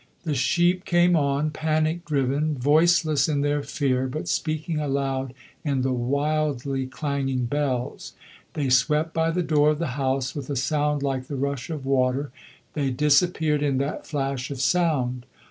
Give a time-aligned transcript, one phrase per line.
[0.23, 5.31] The sheep came on, panic driven, voiceless in their fear, but speaking aloud
[5.63, 8.13] in the wildly clanging bells;
[8.53, 11.85] they swept by the door of the house with a sound like the rush of
[11.85, 12.31] water;
[12.73, 15.27] they disappeared in that flash of sound.